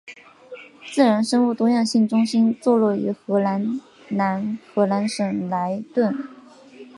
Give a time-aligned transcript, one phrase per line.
[0.91, 6.17] 自然生物多样性中心座落于荷兰南荷兰省莱顿。